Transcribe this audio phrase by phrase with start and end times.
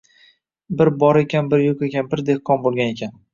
[0.79, 3.15] Bir bor ekan, bir yo’q ekan, bir dehqon bo’lgan ekan